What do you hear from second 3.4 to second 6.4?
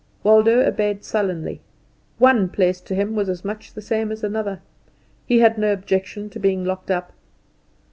much the same as another. He had no objection to